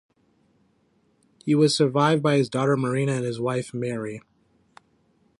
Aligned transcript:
He 1.45 1.53
was 1.53 1.77
survived 1.77 2.23
by 2.23 2.37
his 2.37 2.49
daughter 2.49 2.75
Mareena 2.75 3.17
and 3.17 3.23
his 3.23 3.39
wife 3.39 3.71
Mary. 3.71 4.23